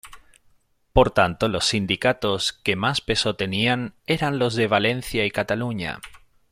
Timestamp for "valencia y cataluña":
4.65-5.99